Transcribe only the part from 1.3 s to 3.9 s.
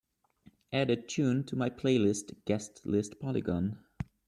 to my playlist Guest List Polygon